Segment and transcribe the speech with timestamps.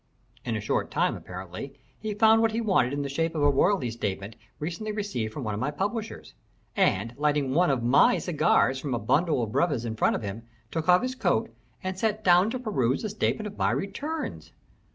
[0.43, 3.51] In a short time, apparently, he found what he wanted in the shape of a
[3.51, 6.33] royalty statement recently received by me from my publishers,
[6.75, 10.41] and, lighting one of my cigars from a bundle of brevas in front of him,
[10.71, 11.53] took off his coat
[11.83, 14.53] and sat down to peruse the statement of my returns.